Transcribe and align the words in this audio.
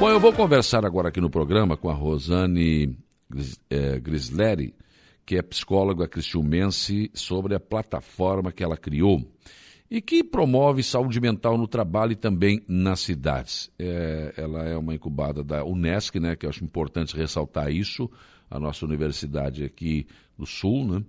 Bom, 0.00 0.08
eu 0.08 0.18
vou 0.18 0.32
conversar 0.32 0.86
agora 0.86 1.10
aqui 1.10 1.20
no 1.20 1.28
programa 1.28 1.76
com 1.76 1.90
a 1.90 1.92
Rosane 1.92 2.96
é, 3.68 4.00
Grisleri, 4.00 4.74
que 5.26 5.36
é 5.36 5.42
psicóloga 5.42 6.08
cristiumense, 6.08 7.10
sobre 7.12 7.54
a 7.54 7.60
plataforma 7.60 8.50
que 8.50 8.64
ela 8.64 8.78
criou 8.78 9.20
e 9.90 10.00
que 10.00 10.24
promove 10.24 10.82
saúde 10.82 11.20
mental 11.20 11.58
no 11.58 11.68
trabalho 11.68 12.12
e 12.12 12.16
também 12.16 12.62
nas 12.66 13.00
cidades. 13.00 13.70
É, 13.78 14.32
ela 14.38 14.64
é 14.64 14.74
uma 14.74 14.94
incubada 14.94 15.44
da 15.44 15.66
Unesc, 15.66 16.18
né, 16.18 16.34
que 16.34 16.46
eu 16.46 16.50
acho 16.50 16.64
importante 16.64 17.14
ressaltar 17.14 17.70
isso, 17.70 18.10
a 18.50 18.58
nossa 18.58 18.84
universidade 18.84 19.64
aqui 19.64 20.06
do 20.36 20.46
Sul, 20.46 20.84
né? 20.86 21.04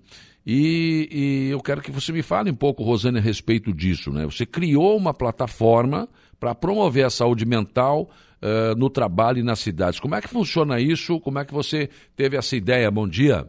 E, 0.46 1.08
e, 1.12 1.50
eu 1.52 1.62
quero 1.62 1.82
que 1.82 1.92
você 1.92 2.12
me 2.12 2.24
fale 2.24 2.50
um 2.50 2.56
pouco, 2.56 2.84
Rosane, 2.84 3.20
a 3.20 3.22
respeito 3.22 3.72
disso. 3.72 4.12
Né? 4.12 4.26
Você 4.26 4.46
criou 4.46 4.98
uma 4.98 5.14
plataforma 5.14 6.10
para 6.40 6.56
promover 6.56 7.06
a 7.06 7.12
saúde 7.12 7.46
mental 7.46 8.10
uh, 8.42 8.76
no 8.76 8.90
trabalho 8.90 9.40
e 9.40 9.44
nas 9.44 9.60
cidades. 9.60 10.00
Como 10.00 10.16
é 10.16 10.22
que 10.22 10.28
funciona 10.28 10.80
isso? 10.80 11.20
Como 11.20 11.38
é 11.38 11.46
que 11.46 11.54
você 11.54 11.90
teve 12.16 12.38
essa 12.38 12.56
ideia? 12.56 12.90
Bom 12.90 13.08
dia. 13.08 13.48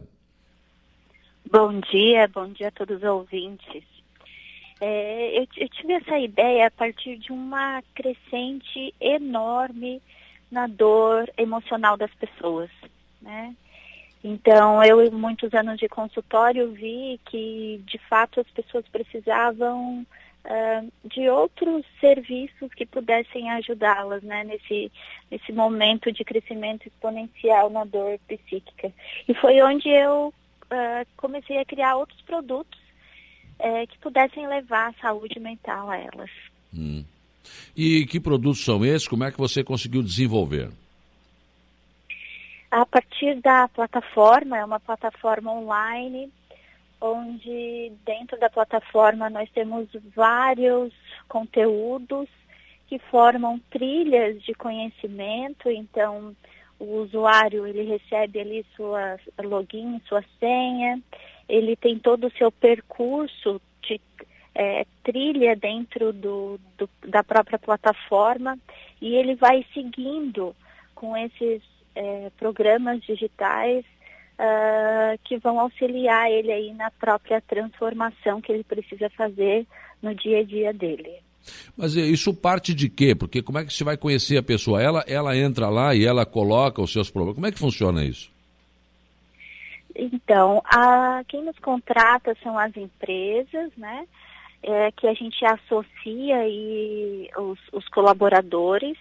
Bom 1.51 1.79
dia, 1.91 2.27
bom 2.27 2.47
dia 2.47 2.67
a 2.67 2.71
todos 2.71 2.97
os 2.97 3.03
ouvintes. 3.03 3.83
É, 4.79 5.39
eu, 5.39 5.47
eu, 5.57 5.69
tive 5.69 5.93
essa 5.93 6.19
ideia 6.19 6.67
a 6.67 6.71
partir 6.71 7.17
de 7.17 7.31
uma 7.31 7.81
crescente 7.95 8.93
enorme 8.99 10.01
na 10.51 10.67
dor 10.67 11.31
emocional 11.37 11.97
das 11.97 12.13
pessoas, 12.15 12.69
né? 13.21 13.55
Então, 14.23 14.81
eu, 14.83 15.01
em 15.03 15.09
muitos 15.09 15.53
anos 15.53 15.77
de 15.77 15.89
consultório, 15.89 16.71
vi 16.71 17.19
que, 17.25 17.81
de 17.85 17.97
fato, 17.97 18.39
as 18.39 18.49
pessoas 18.51 18.85
precisavam 18.87 20.05
uh, 20.45 21.09
de 21.09 21.27
outros 21.27 21.85
serviços 21.99 22.73
que 22.73 22.85
pudessem 22.85 23.51
ajudá-las 23.51 24.23
né, 24.23 24.45
nesse, 24.45 24.89
nesse 25.29 25.51
momento 25.51 26.09
de 26.09 26.23
crescimento 26.23 26.87
exponencial 26.87 27.69
na 27.69 27.83
dor 27.83 28.17
psíquica. 28.27 28.93
E 29.27 29.33
foi 29.33 29.61
onde 29.61 29.89
eu 29.89 30.33
uh, 30.65 31.07
comecei 31.17 31.57
a 31.57 31.65
criar 31.65 31.97
outros 31.97 32.21
produtos 32.21 32.79
uh, 33.59 33.85
que 33.87 33.97
pudessem 33.99 34.47
levar 34.47 34.89
a 34.89 35.01
saúde 35.01 35.37
mental 35.37 35.89
a 35.89 35.97
elas. 35.97 36.31
Hum. 36.73 37.03
E 37.75 38.05
que 38.05 38.21
produtos 38.21 38.63
são 38.63 38.85
esses? 38.85 39.05
Como 39.05 39.25
é 39.25 39.31
que 39.31 39.37
você 39.37 39.65
conseguiu 39.65 40.01
desenvolver? 40.01 40.71
A 42.75 42.87
partir 42.87 43.39
da 43.39 43.67
plataforma, 43.67 44.57
é 44.57 44.65
uma 44.65 44.79
plataforma 44.79 45.51
online 45.53 46.33
onde 46.99 47.91
dentro 48.03 48.39
da 48.39 48.49
plataforma 48.49 49.29
nós 49.29 49.47
temos 49.51 49.87
vários 50.15 50.91
conteúdos 51.27 52.27
que 52.87 52.97
formam 52.97 53.59
trilhas 53.69 54.41
de 54.41 54.55
conhecimento, 54.55 55.69
então 55.69 56.35
o 56.79 57.01
usuário 57.01 57.67
ele 57.67 57.83
recebe 57.83 58.39
ali 58.39 58.65
sua 58.75 59.19
login, 59.43 60.01
sua 60.07 60.23
senha, 60.39 60.99
ele 61.47 61.75
tem 61.75 61.99
todo 61.99 62.25
o 62.25 62.31
seu 62.31 62.51
percurso 62.51 63.61
de 63.83 64.01
é, 64.55 64.83
trilha 65.03 65.55
dentro 65.55 66.11
do, 66.11 66.59
do, 66.75 66.89
da 67.07 67.23
própria 67.23 67.59
plataforma. 67.59 68.57
E 68.99 69.15
ele 69.15 69.35
vai 69.35 69.63
seguindo 69.75 70.55
com 70.95 71.15
esses 71.15 71.61
é, 71.95 72.31
programas 72.37 73.01
digitais 73.01 73.85
uh, 74.39 75.19
que 75.23 75.37
vão 75.37 75.59
auxiliar 75.59 76.29
ele 76.31 76.51
aí 76.51 76.73
na 76.73 76.91
própria 76.91 77.41
transformação 77.41 78.41
que 78.41 78.51
ele 78.51 78.63
precisa 78.63 79.09
fazer 79.11 79.65
no 80.01 80.13
dia 80.15 80.39
a 80.39 80.43
dia 80.43 80.73
dele. 80.73 81.11
Mas 81.75 81.95
isso 81.95 82.33
parte 82.33 82.73
de 82.73 82.89
quê? 82.89 83.13
Porque 83.13 83.41
como 83.41 83.59
é 83.59 83.65
que 83.65 83.73
você 83.73 83.83
vai 83.83 83.97
conhecer 83.97 84.37
a 84.37 84.43
pessoa? 84.43 84.81
Ela, 84.81 85.03
ela 85.07 85.35
entra 85.35 85.69
lá 85.69 85.93
e 85.93 86.05
ela 86.05 86.25
coloca 86.25 86.81
os 86.81 86.91
seus 86.91 87.09
problemas. 87.09 87.35
Como 87.35 87.47
é 87.47 87.51
que 87.51 87.59
funciona 87.59 88.03
isso? 88.03 88.31
Então, 89.95 90.61
a, 90.65 91.23
quem 91.27 91.43
nos 91.43 91.59
contrata 91.59 92.35
são 92.41 92.57
as 92.57 92.75
empresas, 92.75 93.71
né? 93.77 94.07
É, 94.65 94.91
que 94.91 95.05
a 95.07 95.13
gente 95.13 95.43
associa 95.45 96.37
aí 96.37 97.29
os, 97.37 97.59
os 97.73 97.85
colaboradores 97.89 98.97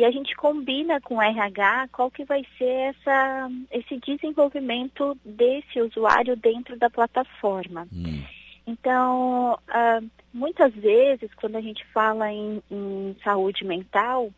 e 0.00 0.04
a 0.04 0.10
gente 0.10 0.34
combina 0.34 0.98
com 0.98 1.16
o 1.16 1.22
RH 1.22 1.88
qual 1.92 2.10
que 2.10 2.24
vai 2.24 2.42
ser 2.56 2.94
essa, 2.94 3.50
esse 3.70 3.98
desenvolvimento 3.98 5.14
desse 5.22 5.78
usuário 5.78 6.34
dentro 6.36 6.74
da 6.78 6.88
plataforma. 6.88 7.86
Hum. 7.92 8.24
Então, 8.66 9.58
uh, 9.68 10.10
muitas 10.32 10.72
vezes, 10.72 11.28
quando 11.34 11.56
a 11.56 11.60
gente 11.60 11.84
fala 11.92 12.32
em, 12.32 12.62
em 12.70 13.14
saúde 13.22 13.62
mental, 13.62 14.28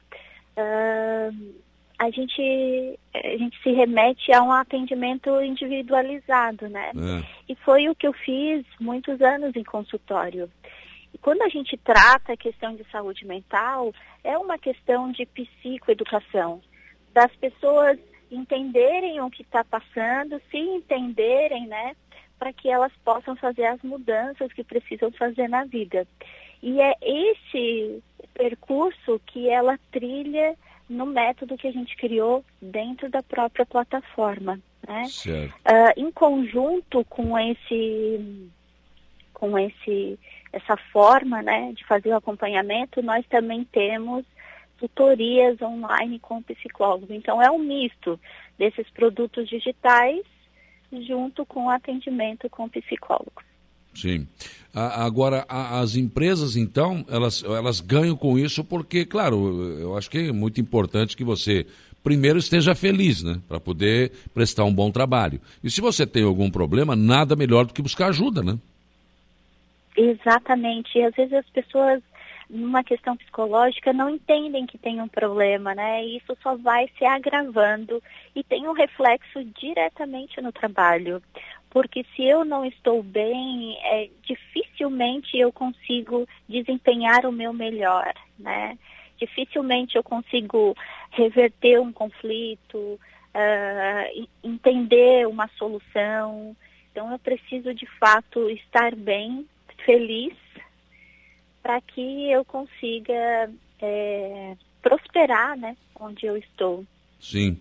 uh, 0.57 1.55
a, 1.97 2.11
gente, 2.11 2.99
a 3.15 3.37
gente 3.39 3.63
se 3.63 3.71
remete 3.71 4.33
a 4.33 4.43
um 4.43 4.51
atendimento 4.51 5.31
individualizado, 5.41 6.69
né? 6.69 6.91
É. 6.91 7.53
E 7.53 7.55
foi 7.55 7.89
o 7.89 7.95
que 7.95 8.09
eu 8.09 8.13
fiz 8.13 8.65
muitos 8.81 9.21
anos 9.21 9.55
em 9.55 9.63
consultório. 9.63 10.51
E 11.13 11.19
quando 11.19 11.43
a 11.43 11.49
gente 11.49 11.77
trata 11.77 12.33
a 12.33 12.37
questão 12.37 12.75
de 12.75 12.85
saúde 12.91 13.27
mental, 13.27 13.93
é 14.25 14.37
uma 14.37 14.59
questão 14.59 15.13
de 15.13 15.27
psicoeducação, 15.27 16.61
das 17.13 17.35
pessoas 17.37 17.99
entenderem 18.31 19.21
o 19.21 19.31
que 19.31 19.43
está 19.43 19.63
passando, 19.63 20.41
se 20.51 20.57
entenderem, 20.57 21.67
né, 21.67 21.95
para 22.39 22.53
que 22.53 22.69
elas 22.69 22.93
possam 23.05 23.37
fazer 23.37 23.67
as 23.67 23.81
mudanças 23.83 24.53
que 24.53 24.65
precisam 24.65 25.13
fazer 25.13 25.49
na 25.49 25.65
vida. 25.65 26.07
E 26.63 26.81
é 26.81 26.95
esse 27.03 28.03
percurso 28.35 29.21
que 29.27 29.49
ela 29.49 29.79
trilha 29.91 30.57
no 30.89 31.07
método 31.07 31.57
que 31.57 31.69
a 31.69 31.73
gente 31.73 31.97
criou 31.97 32.45
dentro 32.61 33.09
da 33.09 33.23
própria 33.23 33.65
plataforma, 33.67 34.61
né? 34.87 35.05
Uh, 35.65 36.01
em 36.01 36.11
conjunto 36.11 37.05
com 37.05 37.39
esse 37.39 38.51
com 39.43 39.59
esse 39.59 40.17
essa 40.53 40.77
forma 40.93 41.43
né, 41.43 41.73
de 41.75 41.85
fazer 41.85 42.11
o 42.11 42.17
acompanhamento, 42.17 43.03
nós 43.03 43.27
também 43.27 43.65
temos 43.65 44.25
tutorias 44.79 45.61
online 45.61 46.21
com 46.21 46.41
psicólogos. 46.43 47.11
Então, 47.11 47.43
é 47.43 47.51
um 47.51 47.59
misto 47.59 48.21
desses 48.57 48.89
produtos 48.91 49.49
digitais 49.49 50.23
junto 50.93 51.45
com 51.45 51.69
atendimento 51.69 52.49
com 52.51 52.69
psicólogos. 52.69 53.45
Sim. 53.95 54.29
Agora, 54.73 55.45
as 55.49 55.97
empresas, 55.97 56.55
então, 56.55 57.05
elas, 57.09 57.43
elas 57.43 57.81
ganham 57.81 58.17
com 58.17 58.39
isso 58.39 58.63
porque, 58.63 59.05
claro, 59.05 59.81
eu 59.81 59.97
acho 59.97 60.09
que 60.09 60.29
é 60.29 60.33
muito 60.33 60.61
importante 60.61 61.17
que 61.17 61.25
você 61.25 61.67
primeiro 62.03 62.39
esteja 62.39 62.75
feliz, 62.75 63.23
né? 63.23 63.41
Para 63.49 63.59
poder 63.59 64.13
prestar 64.33 64.65
um 64.65 64.73
bom 64.73 64.91
trabalho. 64.91 65.41
E 65.65 65.71
se 65.71 65.81
você 65.81 66.07
tem 66.07 66.23
algum 66.23 66.51
problema, 66.51 66.95
nada 66.95 67.35
melhor 67.35 67.67
do 67.67 67.75
que 67.75 67.83
buscar 67.83 68.09
ajuda, 68.09 68.43
né? 68.43 68.59
Exatamente. 69.97 70.99
E 70.99 71.05
às 71.05 71.15
vezes 71.15 71.33
as 71.33 71.49
pessoas, 71.51 72.03
numa 72.49 72.83
questão 72.83 73.17
psicológica, 73.17 73.93
não 73.93 74.09
entendem 74.09 74.67
que 74.67 74.79
tem 74.79 75.01
um 75.01 75.09
problema, 75.09 75.75
né? 75.75 76.05
E 76.05 76.17
isso 76.17 76.37
só 76.43 76.57
vai 76.57 76.89
se 76.99 77.05
agravando 77.05 78.03
e 78.35 78.43
tem 78.43 78.67
um 78.67 78.73
reflexo 78.73 79.45
diretamente 79.45 80.41
no 80.41 80.53
trabalho. 80.53 81.23
Porque 81.71 82.05
se 82.15 82.25
eu 82.25 82.45
não 82.45 82.65
estou 82.65 83.03
bem, 83.03 83.79
é, 83.83 84.09
dificilmente 84.23 85.39
eu 85.39 85.51
consigo 85.51 86.29
desempenhar 86.49 87.25
o 87.25 87.33
meu 87.33 87.53
melhor, 87.53 88.13
né? 88.39 88.79
Dificilmente 89.19 89.97
eu 89.97 90.03
consigo 90.03 90.77
reverter 91.11 91.81
um 91.81 91.93
conflito, 91.93 92.77
uh, 92.79 94.29
entender 94.43 95.27
uma 95.27 95.49
solução. 95.57 96.57
Então 96.91 97.11
eu 97.11 97.19
preciso 97.19 97.73
de 97.73 97.87
fato 97.99 98.51
estar 98.51 98.95
bem 98.95 99.47
feliz 99.85 100.35
para 101.63 101.81
que 101.81 102.31
eu 102.31 102.45
consiga 102.45 103.51
é, 103.81 104.57
prosperar, 104.83 105.57
né, 105.57 105.77
onde 105.99 106.27
eu 106.27 106.37
estou. 106.37 106.85
Sim. 107.21 107.57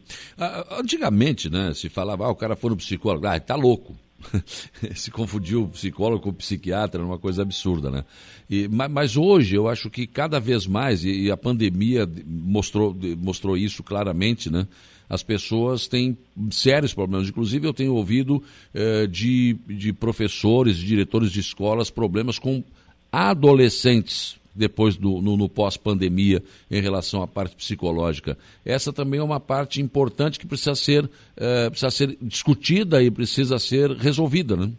Antigamente, 0.71 1.49
né, 1.49 1.73
se 1.73 1.87
falava, 1.87 2.25
ah, 2.25 2.31
o 2.31 2.35
cara 2.35 2.55
foi 2.55 2.71
no 2.71 2.77
psicólogo, 2.77 3.27
ah, 3.27 3.39
tá 3.39 3.55
louco. 3.55 3.95
se 4.95 5.09
confundiu 5.09 5.63
o 5.63 5.69
psicólogo 5.69 6.23
com 6.23 6.29
o 6.29 6.33
psiquiatra, 6.33 7.03
uma 7.03 7.17
coisa 7.17 7.41
absurda, 7.41 7.89
né? 7.89 8.05
E, 8.49 8.67
mas, 8.67 8.91
mas, 8.91 9.17
hoje 9.17 9.55
eu 9.55 9.67
acho 9.67 9.89
que 9.89 10.05
cada 10.05 10.39
vez 10.39 10.67
mais, 10.67 11.03
e, 11.03 11.23
e 11.23 11.31
a 11.31 11.37
pandemia 11.37 12.07
mostrou, 12.25 12.95
mostrou 13.17 13.57
isso 13.57 13.81
claramente, 13.81 14.51
né? 14.51 14.67
As 15.11 15.21
pessoas 15.21 15.89
têm 15.89 16.17
sérios 16.51 16.93
problemas. 16.93 17.27
Inclusive, 17.27 17.67
eu 17.67 17.73
tenho 17.73 17.93
ouvido 17.93 18.41
eh, 18.73 19.05
de, 19.07 19.57
de 19.67 19.91
professores, 19.91 20.77
de 20.77 20.85
diretores 20.85 21.33
de 21.33 21.41
escolas, 21.41 21.89
problemas 21.89 22.39
com 22.39 22.63
adolescentes 23.11 24.39
depois 24.55 24.95
do 24.95 25.21
no, 25.21 25.35
no 25.35 25.49
pós-pandemia 25.49 26.41
em 26.69 26.81
relação 26.81 27.21
à 27.21 27.27
parte 27.27 27.57
psicológica. 27.57 28.37
Essa 28.63 28.93
também 28.93 29.19
é 29.19 29.23
uma 29.23 29.39
parte 29.39 29.81
importante 29.81 30.39
que 30.39 30.47
precisa 30.47 30.75
ser, 30.75 31.09
eh, 31.35 31.69
precisa 31.69 31.91
ser 31.91 32.17
discutida 32.21 33.03
e 33.03 33.11
precisa 33.11 33.59
ser 33.59 33.91
resolvida, 33.91 34.55
né? 34.55 34.71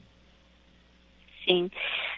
Sim. 1.44 1.70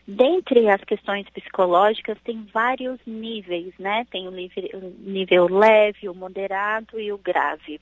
Dentre 0.06 0.68
as 0.68 0.84
questões 0.84 1.26
psicológicas, 1.30 2.16
tem 2.22 2.46
vários 2.54 3.00
níveis, 3.04 3.72
né? 3.76 4.06
Tem 4.08 4.28
o 4.28 4.30
nível, 4.30 4.68
o 4.74 5.10
nível 5.10 5.48
leve, 5.48 6.08
o 6.08 6.14
moderado 6.14 7.00
e 7.00 7.10
o 7.10 7.18
grave. 7.18 7.80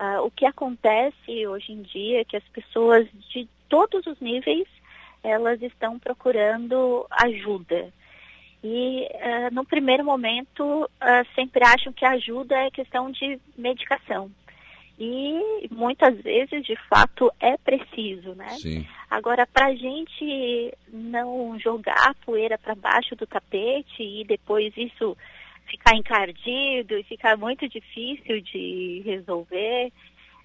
Uh, 0.00 0.26
o 0.26 0.30
que 0.30 0.44
acontece 0.44 1.46
hoje 1.46 1.72
em 1.72 1.82
dia 1.82 2.20
é 2.20 2.24
que 2.24 2.36
as 2.36 2.44
pessoas 2.48 3.06
de 3.32 3.48
todos 3.68 4.06
os 4.06 4.20
níveis, 4.20 4.66
elas 5.22 5.62
estão 5.62 5.98
procurando 5.98 7.06
ajuda. 7.10 7.92
E 8.64 9.08
uh, 9.14 9.54
no 9.54 9.64
primeiro 9.64 10.04
momento, 10.04 10.84
uh, 10.84 11.34
sempre 11.34 11.64
acham 11.64 11.92
que 11.92 12.04
ajuda 12.04 12.56
é 12.56 12.70
questão 12.70 13.10
de 13.10 13.38
medicação. 13.56 14.30
E 14.98 15.68
muitas 15.70 16.16
vezes, 16.20 16.64
de 16.64 16.76
fato, 16.88 17.32
é 17.40 17.56
preciso, 17.56 18.34
né? 18.34 18.50
Sim. 18.50 18.86
Agora, 19.10 19.46
para 19.46 19.66
a 19.66 19.74
gente 19.74 20.72
não 20.88 21.58
jogar 21.58 22.10
a 22.10 22.14
poeira 22.24 22.56
para 22.56 22.74
baixo 22.74 23.16
do 23.16 23.26
tapete 23.26 24.02
e 24.02 24.24
depois 24.24 24.72
isso 24.76 25.16
ficar 25.66 25.94
encardido 25.94 26.96
e 26.96 27.02
ficar 27.04 27.36
muito 27.36 27.68
difícil 27.68 28.40
de 28.40 29.02
resolver, 29.04 29.92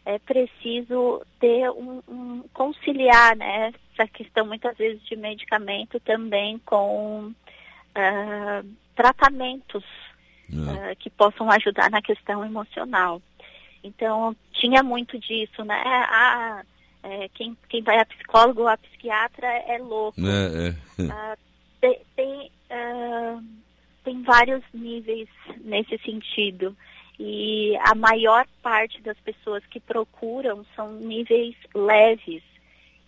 é 0.06 0.18
preciso 0.20 1.22
ter 1.40 1.70
um, 1.72 2.02
um 2.08 2.44
conciliar 2.54 3.36
né, 3.36 3.74
essa 3.94 4.08
questão 4.08 4.46
muitas 4.46 4.78
vezes 4.78 5.04
de 5.04 5.16
medicamento 5.16 6.00
também 6.00 6.58
com 6.60 7.26
uh, 7.28 8.70
tratamentos 8.96 9.84
uh, 10.50 10.96
que 10.98 11.10
possam 11.10 11.52
ajudar 11.52 11.90
na 11.90 12.02
questão 12.02 12.46
emocional. 12.46 13.22
Então, 13.84 14.36
tinha 14.54 14.82
muito 14.82 15.20
disso, 15.20 15.64
né? 15.64 15.82
Ah, 15.86 16.64
é, 17.04 17.30
quem, 17.30 17.56
quem 17.70 17.82
vai 17.82 18.00
a 18.00 18.06
psicólogo 18.06 18.62
ou 18.62 18.68
a 18.68 18.78
psiquiatra 18.78 19.48
é 19.48 19.78
louco. 19.78 20.20
É, 20.20 20.70
é. 20.70 21.04
Uh, 21.04 21.38
tem, 21.80 22.02
tem, 22.16 22.52
tem 24.08 24.22
vários 24.22 24.64
níveis 24.74 25.28
nesse 25.66 25.98
sentido. 25.98 26.74
E 27.20 27.76
a 27.82 27.94
maior 27.94 28.48
parte 28.64 29.02
das 29.02 29.20
pessoas 29.20 29.66
que 29.66 29.82
procuram 29.82 30.66
são 30.78 30.94
níveis 30.94 31.56
leves. 31.76 32.42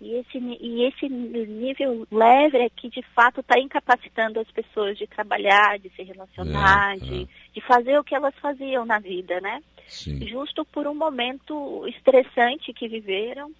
E 0.02 0.16
esse, 0.16 0.38
e 0.38 0.84
esse 0.84 1.08
nível 1.08 2.06
leve 2.12 2.58
é 2.58 2.70
que 2.70 2.90
de 2.90 3.02
fato 3.16 3.40
está 3.40 3.58
incapacitando 3.58 4.42
as 4.42 4.52
pessoas 4.52 4.98
de 4.98 5.08
trabalhar, 5.08 5.80
de 5.80 5.90
se 5.92 6.04
relacionar, 6.04 6.96
é, 6.96 7.00
de, 7.00 7.24
é. 7.24 7.28
de 7.54 7.62
fazer 7.62 7.98
o 7.98 8.04
que 8.04 8.16
elas 8.16 8.36
faziam 8.42 8.86
na 8.86 9.00
vida, 9.00 9.40
né? 9.40 9.62
Sim. 9.88 10.28
Justo 10.28 10.66
por 10.66 10.86
um 10.86 10.96
momento 10.96 11.88
estressante 11.88 12.74
que 12.74 12.90
viveram, 12.90 13.52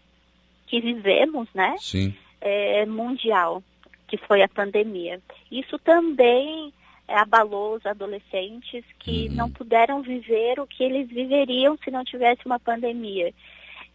que 0.68 0.82
vivemos, 0.82 1.48
né? 1.54 1.76
Sim. 1.78 2.14
É, 2.42 2.86
mundial, 2.86 3.64
que 4.08 4.18
foi 4.18 4.42
a 4.42 4.50
pandemia. 4.50 5.22
Isso 5.50 5.78
também 5.80 6.74
abalou 7.10 7.76
os 7.76 7.86
adolescentes 7.86 8.84
que 9.00 9.28
uhum. 9.30 9.36
não 9.36 9.52
puderam 9.52 10.02
viver 10.02 10.60
o 10.60 10.68
que 10.68 10.84
eles 10.84 11.08
viveriam 11.08 11.78
se 11.84 11.92
não 11.92 12.04
tivesse 12.04 12.46
uma 12.46 12.60
pandemia. 12.60 13.34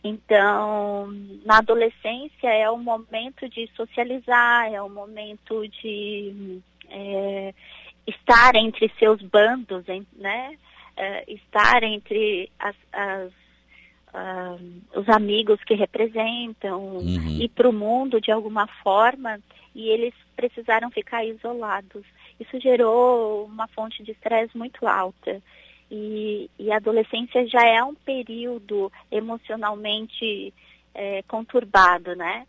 Então, 0.03 1.07
na 1.47 1.59
adolescência 1.59 2.49
é 2.49 2.69
o 2.69 2.77
momento 2.77 3.49
de 3.49 3.67
socializar, 3.75 4.71
é 4.71 4.83
o 4.83 4.91
momento 4.91 5.67
de 5.67 6.61
é, 6.91 7.55
estar 8.07 8.55
entre 8.55 8.93
seus 8.99 9.23
bandos, 9.23 9.85
né? 10.13 10.59
É, 10.97 11.25
estar 11.27 11.83
entre 11.83 12.51
as, 12.59 12.77
as, 12.93 13.33
uh, 14.15 14.99
os 14.99 15.09
amigos 15.09 15.63
que 15.65 15.75
representam, 15.75 16.81
uhum. 16.99 17.29
ir 17.41 17.49
para 17.49 17.69
o 17.69 17.73
mundo 17.73 18.21
de 18.21 18.31
alguma 18.31 18.67
forma, 18.83 19.41
e 19.75 19.89
eles 19.89 20.15
precisaram 20.37 20.91
ficar 20.91 21.25
isolados. 21.25 22.05
Isso 22.39 22.59
gerou 22.61 23.45
uma 23.45 23.67
fonte 23.69 24.03
de 24.03 24.13
estresse 24.13 24.57
muito 24.57 24.87
alta. 24.87 25.43
E, 25.91 26.51
e, 26.59 26.73
a 26.73 26.77
adolescência 26.77 27.47
já 27.47 27.65
é 27.67 27.83
um 27.83 27.95
período 27.95 28.91
emocionalmente 29.11 30.53
é, 30.95 31.23
conturbado, 31.29 32.17
né? 32.17 32.47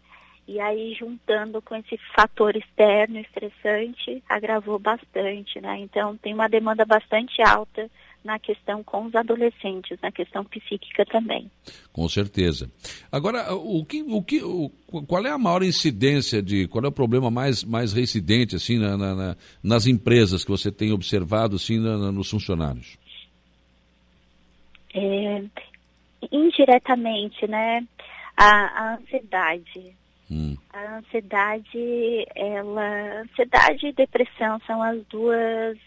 E 0.48 0.60
aí, 0.60 0.94
juntando 0.94 1.62
com 1.62 1.76
esse 1.76 1.98
fator 2.16 2.56
externo 2.56 3.20
estressante, 3.20 4.24
agravou 4.30 4.80
bastante, 4.80 5.60
né? 5.60 5.78
Então, 5.80 6.16
tem 6.18 6.34
uma 6.34 6.48
demanda 6.48 6.86
bastante 6.86 7.42
alta 7.42 7.90
na 8.26 8.40
questão 8.40 8.84
com 8.84 9.06
os 9.06 9.16
adolescentes, 9.16 9.98
na 10.02 10.12
questão 10.12 10.44
psíquica 10.44 11.06
também. 11.06 11.50
Com 11.94 12.10
certeza. 12.10 12.70
Agora, 13.12 13.54
o 13.54 13.86
que, 13.86 14.02
o 14.02 14.22
que, 14.24 14.44
o, 14.44 14.70
qual 15.08 15.24
é 15.26 15.30
a 15.30 15.38
maior 15.38 15.62
incidência 15.62 16.42
de, 16.42 16.68
qual 16.68 16.84
é 16.84 16.88
o 16.88 16.92
problema 16.92 17.30
mais, 17.30 17.64
mais 17.64 17.94
residente 17.94 18.56
assim 18.56 18.80
na, 18.80 18.98
na, 18.98 19.38
nas 19.64 19.86
empresas 19.86 20.44
que 20.44 20.50
você 20.50 20.72
tem 20.72 20.92
observado 20.92 21.56
assim 21.56 21.80
na, 21.80 22.12
nos 22.12 22.30
funcionários? 22.30 22.98
É, 24.96 25.44
indiretamente, 26.32 27.48
né? 27.48 27.86
A, 28.36 28.48
a 28.48 28.96
ansiedade. 28.96 29.96
Hum. 30.32 30.58
A 30.74 30.98
ansiedade, 30.98 32.26
ela, 32.36 33.22
ansiedade 33.22 33.86
e 33.86 33.94
depressão 33.94 34.60
são 34.66 34.82
as 34.82 35.00
duas 35.06 35.78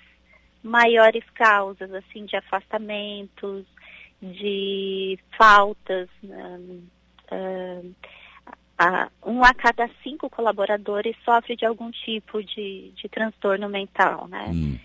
maiores 0.62 1.24
causas, 1.34 1.92
assim, 1.92 2.24
de 2.24 2.36
afastamentos, 2.36 3.64
de 4.20 5.18
faltas. 5.36 6.08
Uh, 6.22 6.82
uh, 7.32 7.94
um 9.26 9.42
a 9.42 9.52
cada 9.54 9.88
cinco 10.02 10.30
colaboradores 10.30 11.16
sofre 11.24 11.56
de 11.56 11.64
algum 11.64 11.90
tipo 11.90 12.42
de, 12.42 12.92
de 12.94 13.08
transtorno 13.08 13.68
mental, 13.68 14.28
né? 14.28 14.46
Hum. 14.50 14.78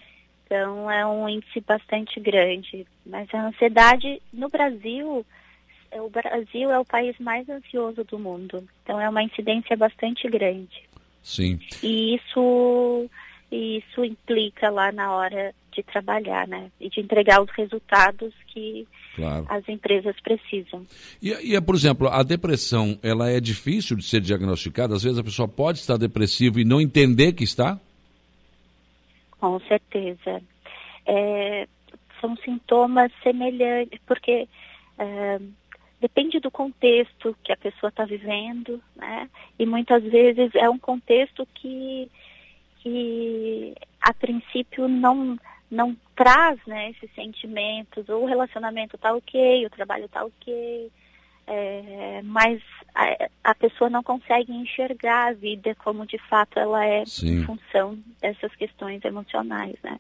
Então 0.46 0.90
é 0.90 1.06
um 1.06 1.28
índice 1.28 1.60
bastante 1.62 2.20
grande. 2.20 2.86
Mas 3.06 3.32
a 3.34 3.48
ansiedade 3.48 4.22
no 4.32 4.50
Brasil, 4.50 5.26
o 5.92 6.10
Brasil 6.10 6.72
é 6.72 6.80
o 6.80 6.86
país 6.86 7.18
mais 7.20 7.48
ansioso 7.50 8.04
do 8.04 8.20
mundo. 8.20 8.64
Então 8.84 9.00
é 9.00 9.08
uma 9.10 9.24
incidência 9.24 9.76
bastante 9.76 10.28
grande. 10.30 10.84
Sim. 11.22 11.60
E 11.82 12.16
isso, 12.16 13.10
isso 13.52 14.04
implica 14.04 14.70
lá 14.70 14.92
na 14.92 15.14
hora 15.14 15.56
de 15.74 15.84
trabalhar, 15.84 16.48
né? 16.48 16.72
E 16.80 16.90
de 16.90 17.00
entregar 17.00 17.42
os 17.42 17.50
resultados 17.52 18.34
que 18.48 18.88
claro. 19.16 19.46
as 19.50 19.68
empresas 19.68 20.16
precisam. 20.22 20.86
E, 21.22 21.56
e, 21.56 21.62
por 21.62 21.76
exemplo, 21.76 22.08
a 22.08 22.24
depressão, 22.24 22.98
ela 23.02 23.30
é 23.30 23.40
difícil 23.40 23.98
de 23.98 24.04
ser 24.04 24.22
diagnosticada? 24.22 24.96
Às 24.96 25.04
vezes 25.04 25.18
a 25.18 25.24
pessoa 25.24 25.48
pode 25.48 25.80
estar 25.80 25.98
depressiva 25.98 26.60
e 26.60 26.66
não 26.66 26.80
entender 26.80 27.34
que 27.34 27.44
está? 27.44 27.80
Com 29.40 29.60
certeza. 29.62 30.42
É, 31.06 31.68
são 32.22 32.36
sintomas 32.38 33.12
semelhantes, 33.22 34.00
porque 34.06 34.48
é, 34.98 35.40
depende 36.00 36.40
do 36.40 36.52
contexto 36.52 37.36
que 37.44 37.52
a 37.52 37.58
pessoa 37.58 37.90
está 37.90 38.06
vivendo, 38.06 38.82
né? 38.96 39.30
E 39.58 39.66
muitas 39.66 40.04
vezes 40.04 40.54
é 40.56 40.70
um 40.70 40.78
contexto 40.78 41.48
que, 41.54 42.10
que 42.80 43.74
a 44.02 44.14
princípio 44.14 44.88
não, 44.88 45.38
não 45.74 45.98
traz 46.16 46.60
né, 46.68 46.92
esses 46.92 47.14
sentimentos, 47.16 48.08
ou 48.08 48.24
o 48.24 48.28
relacionamento 48.28 48.96
está 48.96 49.14
ok, 49.14 49.66
o 49.66 49.70
trabalho 49.70 50.06
está 50.06 50.24
ok, 50.24 50.92
é, 51.48 52.22
mas 52.24 52.62
a, 52.96 53.30
a, 53.44 53.56
pessoa 53.56 53.90
não 53.90 54.04
consegue 54.04 54.54
enxergar 54.54 55.30
a 55.30 55.34
vida 55.34 55.76
como 55.76 56.06
de 56.06 56.18
fato 56.18 56.58
ela 56.58 56.86
é 56.86 57.06
Sim. 57.06 57.40
em 57.40 57.44
função 57.44 57.98
dessas 58.22 58.56
questões 58.56 59.04
emocionais, 59.04 59.76
né? 59.84 60.00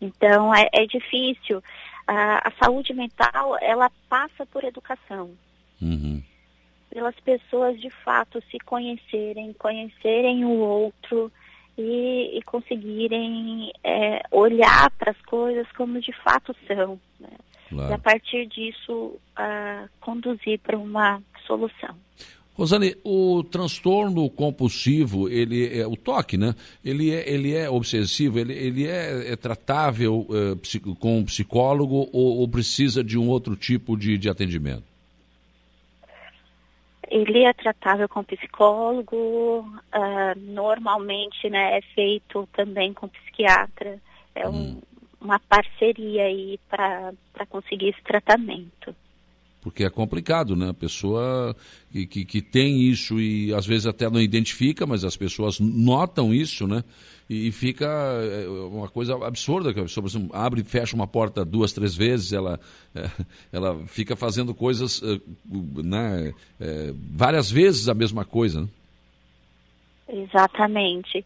Então 0.00 0.54
é, 0.54 0.68
é 0.72 0.84
difícil. 0.84 1.62
A, 2.06 2.48
a, 2.48 2.52
saúde 2.62 2.92
mental 2.92 3.56
ela 3.60 3.90
passa 4.08 4.44
por 4.46 4.64
educação. 4.64 5.30
Uhum. 5.80 6.22
Pelas 6.90 7.18
pessoas 7.20 7.80
de 7.80 7.90
fato 7.90 8.42
se 8.50 8.58
conhecerem, 8.58 9.52
conhecerem 9.54 10.44
o 10.44 10.50
outro 10.50 11.30
e 11.78 12.17
conseguirem 12.50 13.70
é, 13.84 14.22
olhar 14.30 14.90
para 14.98 15.12
as 15.12 15.20
coisas 15.22 15.66
como 15.76 16.00
de 16.00 16.12
fato 16.24 16.54
são. 16.66 16.98
Né? 17.20 17.28
Claro. 17.68 17.90
E 17.90 17.94
a 17.94 17.98
partir 17.98 18.46
disso, 18.46 18.92
uh, 19.38 19.88
conduzir 20.00 20.58
para 20.60 20.78
uma 20.78 21.22
solução. 21.46 21.94
Rosane, 22.54 22.96
o 23.04 23.44
transtorno 23.44 24.28
compulsivo, 24.30 25.28
ele 25.28 25.78
é 25.78 25.86
o 25.86 25.94
toque, 25.94 26.36
né? 26.36 26.56
Ele 26.84 27.14
é, 27.14 27.32
ele 27.32 27.54
é 27.54 27.70
obsessivo, 27.70 28.38
ele, 28.38 28.52
ele 28.52 28.84
é, 28.84 29.32
é 29.32 29.36
tratável 29.36 30.26
uh, 30.28 30.96
com 30.96 31.18
um 31.18 31.24
psicólogo 31.24 32.08
ou, 32.12 32.38
ou, 32.38 32.48
precisa 32.48 33.04
de 33.04 33.16
um 33.16 33.28
outro 33.28 33.54
tipo 33.54 33.96
de, 33.96 34.18
de 34.18 34.28
atendimento? 34.28 34.82
Ele 37.10 37.44
é 37.44 37.52
tratável 37.52 38.08
com 38.08 38.22
psicólogo, 38.22 39.60
uh, 39.60 40.38
normalmente 40.38 41.48
né, 41.48 41.78
é 41.78 41.80
feito 41.94 42.46
também 42.52 42.92
com 42.92 43.08
psiquiatra. 43.08 43.98
É 44.34 44.48
um, 44.48 44.52
hum 44.52 44.80
uma 45.20 45.38
parceria 45.38 46.24
aí 46.24 46.58
para 46.68 47.12
conseguir 47.48 47.88
esse 47.88 48.02
tratamento. 48.02 48.94
Porque 49.60 49.84
é 49.84 49.90
complicado, 49.90 50.54
né? 50.54 50.70
A 50.70 50.74
pessoa 50.74 51.54
que, 51.90 52.06
que, 52.06 52.24
que, 52.24 52.42
tem 52.42 52.80
isso 52.82 53.20
e 53.20 53.52
às 53.52 53.66
vezes 53.66 53.86
até 53.86 54.08
não 54.08 54.20
identifica, 54.20 54.86
mas 54.86 55.04
as 55.04 55.16
pessoas 55.16 55.58
notam 55.58 56.32
isso, 56.32 56.66
né? 56.66 56.84
E, 57.28 57.48
e 57.48 57.52
fica 57.52 57.86
é, 57.86 58.48
uma 58.48 58.88
coisa 58.88 59.14
absurda, 59.26 59.72
que 59.74 59.80
a 59.80 59.82
pessoa 59.82 60.06
exemplo, 60.06 60.30
abre 60.32 60.60
e 60.60 60.64
fecha 60.64 60.94
uma 60.94 61.06
porta 61.06 61.44
duas, 61.44 61.72
três 61.72 61.94
vezes, 61.94 62.32
ela, 62.32 62.60
é, 62.94 63.10
ela 63.52 63.84
fica 63.86 64.14
fazendo 64.14 64.54
coisas, 64.54 65.02
é, 65.02 65.20
né? 65.82 66.32
É, 66.60 66.92
várias 66.94 67.50
vezes 67.50 67.88
a 67.88 67.94
mesma 67.94 68.24
coisa, 68.24 68.62
né? 68.62 68.68
Exatamente. 70.08 71.24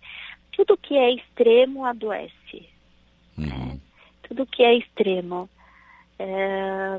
Tudo 0.53 0.77
que 0.77 0.97
é 0.97 1.15
extremo 1.15 1.85
adoece. 1.85 2.69
Uhum. 3.39 3.79
Tudo 4.27 4.45
que 4.47 4.65
é 4.65 4.77
extremo. 4.77 5.49
É 6.19 6.99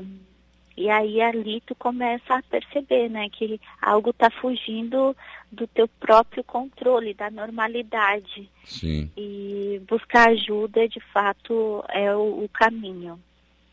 e 0.76 0.90
aí 0.90 1.20
ali 1.20 1.62
tu 1.64 1.74
começa 1.74 2.34
a 2.34 2.42
perceber, 2.42 3.08
né, 3.08 3.28
que 3.30 3.60
algo 3.80 4.10
está 4.10 4.28
fugindo 4.30 5.16
do 5.50 5.66
teu 5.68 5.86
próprio 5.86 6.42
controle, 6.42 7.14
da 7.14 7.30
normalidade. 7.30 8.50
Sim. 8.64 9.08
E 9.16 9.80
buscar 9.88 10.30
ajuda, 10.30 10.88
de 10.88 11.00
fato, 11.12 11.84
é 11.88 12.14
o, 12.14 12.44
o 12.44 12.48
caminho. 12.48 13.18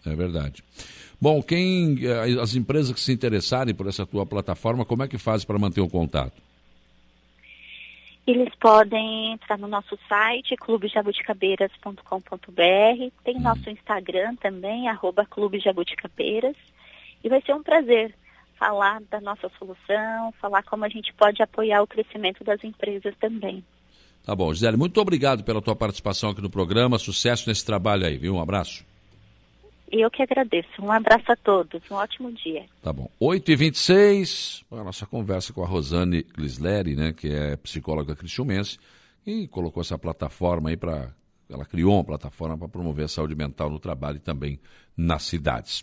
É 0.05 0.15
verdade. 0.15 0.63
Bom, 1.19 1.41
quem 1.41 2.05
eh, 2.05 2.41
as 2.41 2.55
empresas 2.55 2.91
que 2.91 2.99
se 2.99 3.11
interessarem 3.11 3.73
por 3.73 3.87
essa 3.87 4.05
tua 4.05 4.25
plataforma, 4.25 4.85
como 4.85 5.03
é 5.03 5.07
que 5.07 5.17
faz 5.17 5.45
para 5.45 5.59
manter 5.59 5.81
o 5.81 5.89
contato? 5.89 6.41
Eles 8.25 8.53
podem 8.59 9.33
entrar 9.33 9.57
no 9.57 9.67
nosso 9.67 9.97
site, 10.07 10.55
clubejabuticabeiras.com.br, 10.55 13.11
tem 13.23 13.37
hum. 13.37 13.41
nosso 13.41 13.69
Instagram 13.69 14.35
também, 14.35 14.87
arroba 14.87 15.25
Clube 15.25 15.59
Jabuticabeiras. 15.59 16.55
E 17.23 17.29
vai 17.29 17.41
ser 17.41 17.53
um 17.53 17.63
prazer 17.63 18.13
falar 18.57 19.01
da 19.09 19.19
nossa 19.19 19.49
solução, 19.57 20.31
falar 20.39 20.63
como 20.63 20.85
a 20.85 20.89
gente 20.89 21.13
pode 21.13 21.41
apoiar 21.41 21.81
o 21.81 21.87
crescimento 21.87 22.43
das 22.43 22.63
empresas 22.63 23.15
também. 23.19 23.63
Tá 24.23 24.35
bom, 24.35 24.53
Gisele, 24.53 24.77
muito 24.77 25.01
obrigado 25.01 25.43
pela 25.43 25.61
tua 25.61 25.75
participação 25.75 26.29
aqui 26.29 26.41
no 26.41 26.49
programa. 26.49 26.99
Sucesso 26.99 27.49
nesse 27.49 27.65
trabalho 27.65 28.05
aí, 28.05 28.17
viu? 28.17 28.35
Um 28.35 28.41
abraço. 28.41 28.85
Eu 29.91 30.09
que 30.09 30.21
agradeço. 30.21 30.69
Um 30.79 30.91
abraço 30.91 31.31
a 31.31 31.35
todos. 31.35 31.81
Um 31.91 31.95
ótimo 31.95 32.31
dia. 32.31 32.65
Tá 32.81 32.93
bom. 32.93 33.09
8h26, 33.19 34.63
a 34.71 34.83
nossa 34.83 35.05
conversa 35.05 35.51
com 35.51 35.63
a 35.63 35.67
Rosane 35.67 36.23
Glisleri, 36.23 36.95
né, 36.95 37.11
que 37.11 37.29
é 37.29 37.57
psicóloga 37.57 38.15
cristiumense, 38.15 38.77
e 39.25 39.47
colocou 39.47 39.81
essa 39.81 39.97
plataforma 39.97 40.69
aí 40.69 40.77
para. 40.77 41.11
Ela 41.49 41.65
criou 41.65 41.95
uma 41.95 42.03
plataforma 42.03 42.57
para 42.57 42.69
promover 42.69 43.03
a 43.03 43.09
saúde 43.09 43.35
mental 43.35 43.69
no 43.69 43.77
trabalho 43.77 44.15
e 44.15 44.21
também 44.21 44.57
nas 44.95 45.23
cidades. 45.23 45.79